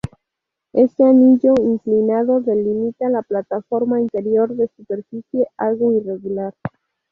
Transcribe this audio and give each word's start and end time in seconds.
Este 0.73 1.03
anillo 1.03 1.53
inclinado 1.59 2.41
delimita 2.41 3.07
la 3.09 3.21
plataforma 3.21 4.01
interior, 4.01 4.49
de 4.55 4.67
superficie 4.75 5.45
algo 5.57 5.93
irregular. 5.93 6.55